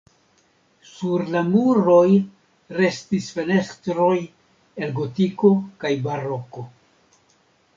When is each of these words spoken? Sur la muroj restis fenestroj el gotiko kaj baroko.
Sur 0.91 1.23
la 1.35 1.43
muroj 1.49 2.07
restis 2.77 3.27
fenestroj 3.35 4.17
el 4.87 4.95
gotiko 5.01 5.53
kaj 5.85 5.93
baroko. 6.09 6.67